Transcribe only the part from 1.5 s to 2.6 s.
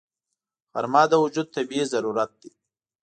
طبیعي ضرورت دی